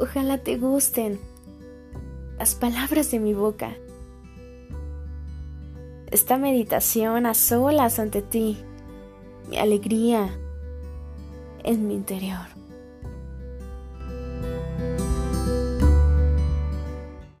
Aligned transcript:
Ojalá 0.00 0.38
te 0.38 0.56
gusten 0.58 1.18
las 2.38 2.54
palabras 2.54 3.10
de 3.10 3.18
mi 3.18 3.34
boca. 3.34 3.74
Esta 6.10 6.38
meditación 6.38 7.26
a 7.26 7.34
solas 7.34 7.98
ante 7.98 8.22
ti, 8.22 8.58
mi 9.50 9.58
alegría 9.58 10.30
en 11.64 11.88
mi 11.88 11.94
interior. 11.94 12.46